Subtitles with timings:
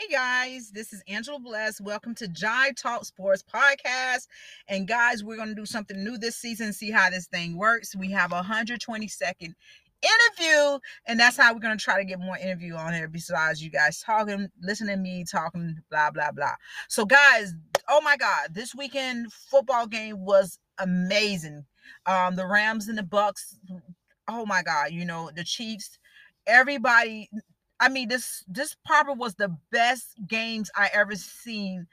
[0.00, 1.78] Hey guys, this is Angela Bless.
[1.78, 4.28] Welcome to Jive Talk Sports Podcast.
[4.66, 7.94] And guys, we're going to do something new this season, see how this thing works.
[7.94, 9.54] We have a 120 second
[10.00, 13.62] interview, and that's how we're going to try to get more interview on here besides
[13.62, 16.54] you guys talking, listening to me talking, blah, blah, blah.
[16.88, 17.52] So, guys,
[17.86, 21.66] oh my God, this weekend football game was amazing.
[22.06, 23.58] Um, the Rams and the Bucks,
[24.28, 25.98] oh my God, you know, the Chiefs,
[26.46, 27.28] everybody
[27.80, 31.86] I mean, this this probably was the best games I ever seen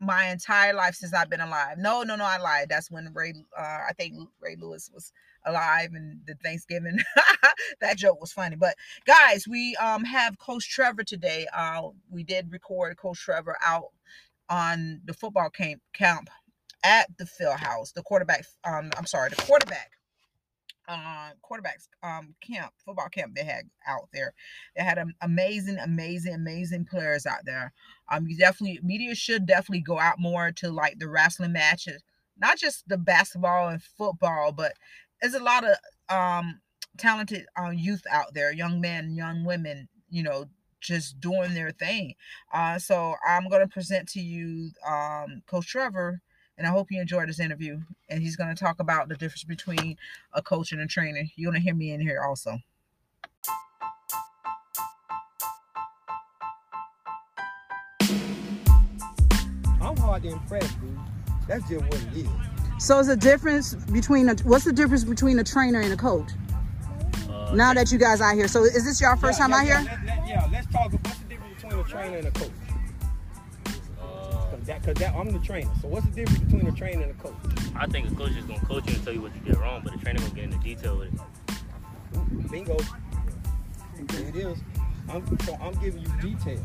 [0.00, 1.78] my entire life since I've been alive.
[1.78, 2.68] No, no, no, I lied.
[2.68, 5.12] That's when Ray, uh, I think Ray Lewis was
[5.46, 6.98] alive and the Thanksgiving.
[7.80, 8.56] that joke was funny.
[8.56, 8.74] But
[9.06, 11.46] guys, we um have Coach Trevor today.
[11.54, 13.88] Uh, we did record Coach Trevor out
[14.48, 16.30] on the football camp camp
[16.84, 17.92] at the field house.
[17.92, 19.90] The quarterback, um, I'm sorry, the quarterback
[20.88, 24.34] uh, quarterbacks um, camp, football camp they had out there.
[24.76, 27.72] They had um, amazing, amazing, amazing players out there.
[28.10, 32.02] Um, you definitely media should definitely go out more to like the wrestling matches,
[32.38, 34.74] not just the basketball and football, but
[35.20, 35.76] there's a lot of
[36.14, 36.60] um
[36.98, 40.46] talented uh, youth out there, young men, young women, you know,
[40.80, 42.14] just doing their thing.
[42.52, 46.20] Uh, so I'm gonna present to you um, Coach Trevor
[46.56, 47.80] and I hope you enjoyed this interview.
[48.08, 49.96] And he's going to talk about the difference between
[50.32, 51.22] a coach and a trainer.
[51.36, 52.58] You're going to hear me in here also.
[59.80, 60.98] I'm hard to impress, dude.
[61.48, 62.28] That's just what it is.
[62.78, 66.30] So is the difference between a, what's the difference between a trainer and a coach?
[67.30, 69.58] Uh, now that you guys out here, so is this your first yeah, time yeah,
[69.58, 70.02] out yeah, here?
[70.06, 70.92] Let, yeah, let's talk.
[70.92, 72.50] What's the difference between a trainer and a coach?
[74.66, 75.70] That because that I'm the trainer.
[75.80, 77.34] So what's the difference between a trainer and a coach?
[77.76, 79.82] I think a coach is gonna coach you and tell you what you did wrong,
[79.84, 82.50] but a trainer gonna get into detail with it.
[82.50, 82.76] Bingo.
[83.98, 84.58] It is.
[85.08, 86.60] I'm so I'm giving you detail.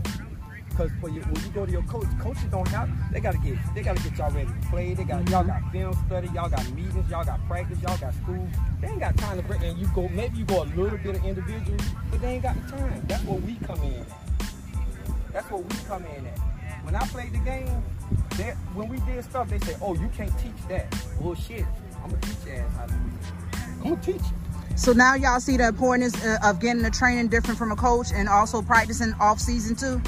[0.78, 2.90] Cause for you, when you go to your coach, coaches don't have.
[3.12, 3.58] They gotta get.
[3.76, 4.94] They gotta get y'all ready to play.
[4.94, 6.30] They got y'all got film study.
[6.34, 7.10] Y'all got meetings.
[7.10, 7.82] Y'all got practice.
[7.82, 8.48] Y'all got school.
[8.80, 9.62] They ain't got time to break.
[9.62, 10.08] And you go.
[10.10, 11.78] Maybe you go a little bit of individual,
[12.10, 13.04] but they ain't got the time.
[13.08, 14.08] That's what we come in at.
[15.34, 16.49] That's what we come in at.
[16.90, 17.84] When I played the game,
[18.36, 20.92] they, when we did stuff, they said, oh, you can't teach that.
[21.22, 21.64] Bullshit.
[22.04, 23.86] I'm going to teach your ass how to do it.
[23.86, 24.76] I'm to teach you.
[24.76, 28.08] So now y'all see the importance uh, of getting the training different from a coach
[28.12, 30.02] and also practicing off season too?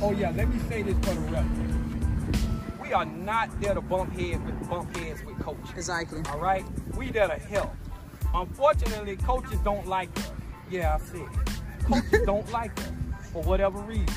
[0.00, 2.80] Oh yeah, let me say this for the record.
[2.80, 5.70] We are not there to bump heads with bump heads with coaches.
[5.74, 6.20] Exactly.
[6.30, 6.64] All right?
[6.96, 7.74] We there to help.
[8.32, 10.30] Unfortunately, coaches don't like us.
[10.70, 11.24] Yeah, I see.
[11.82, 12.92] Coaches don't like us
[13.32, 14.14] for whatever reason.